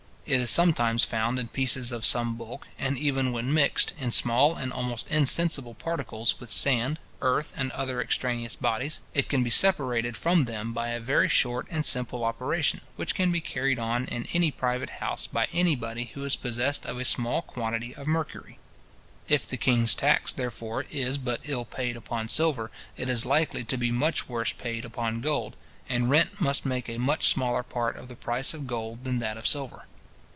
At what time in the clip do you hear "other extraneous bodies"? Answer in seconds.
7.71-9.01